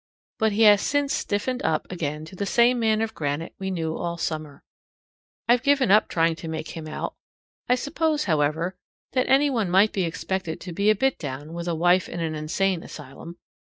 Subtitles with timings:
[0.39, 3.95] But he has since stiffened up again to the same man of granite we knew
[3.95, 4.63] all summer.
[5.47, 7.13] I've given up trying to make him out.
[7.69, 8.75] I suppose, however,
[9.11, 12.19] that any one might be expected to be a bit down with a wife in
[12.19, 13.37] an insane asylum.